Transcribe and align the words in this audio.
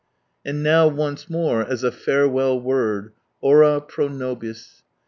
And 0.43 0.63
now 0.63 0.87
once 0.87 1.29
more, 1.29 1.61
as 1.61 1.83
a 1.83 1.91
farewell 1.91 2.59
word," 2.59 3.11
Ora 3.43 3.79
pro 3.81 4.07
nobis." 4.07 4.81